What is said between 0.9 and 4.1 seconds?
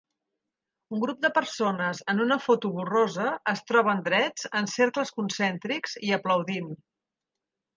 Un grup de persones en una foto borrosa es troben